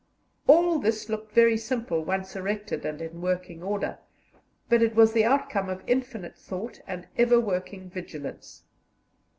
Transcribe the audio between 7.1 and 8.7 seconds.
ever working vigilance.